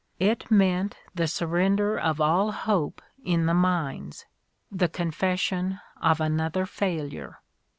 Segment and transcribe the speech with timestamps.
[0.19, 4.25] It meant the surrender of all hope in the mines,
[4.71, 7.39] the confession of another failure."